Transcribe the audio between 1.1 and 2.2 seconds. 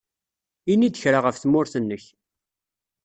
ɣef tmurt-nnek.